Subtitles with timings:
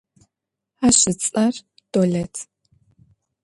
[0.87, 1.55] Ащ ыцӏэр
[1.91, 2.35] Долэт.